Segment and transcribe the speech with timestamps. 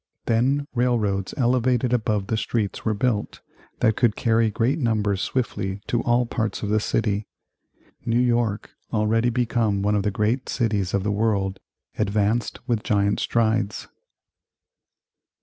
[0.25, 3.41] Then railroads elevated above the streets were built
[3.81, 7.27] that could carry great numbers swiftly to all parts of the city.
[8.03, 11.59] New York, already become one of the great cities of the world,
[11.99, 13.89] advanced with giant strides.